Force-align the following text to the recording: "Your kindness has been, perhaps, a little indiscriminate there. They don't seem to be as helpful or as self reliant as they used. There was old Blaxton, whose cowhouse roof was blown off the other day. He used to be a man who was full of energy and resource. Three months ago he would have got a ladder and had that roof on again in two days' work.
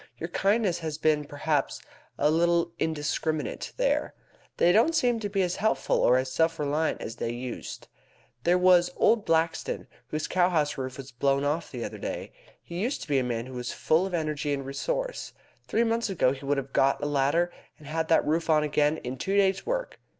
"Your 0.17 0.29
kindness 0.29 0.79
has 0.79 0.97
been, 0.97 1.25
perhaps, 1.25 1.79
a 2.17 2.31
little 2.31 2.71
indiscriminate 2.79 3.71
there. 3.77 4.15
They 4.57 4.71
don't 4.71 4.95
seem 4.95 5.19
to 5.19 5.29
be 5.29 5.43
as 5.43 5.57
helpful 5.57 5.97
or 6.01 6.17
as 6.17 6.31
self 6.31 6.57
reliant 6.57 6.99
as 7.01 7.17
they 7.17 7.31
used. 7.31 7.87
There 8.43 8.57
was 8.57 8.89
old 8.95 9.27
Blaxton, 9.27 9.85
whose 10.07 10.27
cowhouse 10.27 10.75
roof 10.75 10.97
was 10.97 11.11
blown 11.11 11.43
off 11.43 11.69
the 11.69 11.85
other 11.85 11.99
day. 11.99 12.31
He 12.63 12.79
used 12.81 13.03
to 13.03 13.07
be 13.07 13.19
a 13.19 13.23
man 13.23 13.45
who 13.45 13.53
was 13.53 13.73
full 13.73 14.07
of 14.07 14.13
energy 14.15 14.51
and 14.55 14.65
resource. 14.65 15.33
Three 15.67 15.83
months 15.83 16.09
ago 16.09 16.31
he 16.31 16.45
would 16.45 16.57
have 16.57 16.73
got 16.73 17.03
a 17.03 17.07
ladder 17.07 17.53
and 17.77 17.85
had 17.85 18.07
that 18.07 18.25
roof 18.25 18.49
on 18.49 18.63
again 18.63 18.97
in 19.03 19.17
two 19.19 19.37
days' 19.37 19.67
work. 19.67 19.99